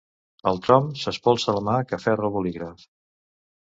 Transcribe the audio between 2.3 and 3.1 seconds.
el bolígraf.